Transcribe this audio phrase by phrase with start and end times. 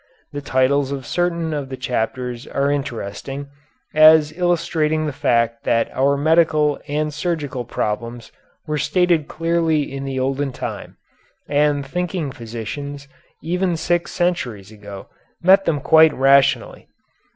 [0.33, 3.49] The titles of certain of the chapters are interesting,
[3.93, 8.31] as illustrating the fact that our medical and surgical problems
[8.65, 10.97] were stated clearly in the olden time,
[11.47, 13.07] and thinking physicians,
[13.43, 15.05] even six centuries ago,
[15.43, 16.87] met them quite rationally.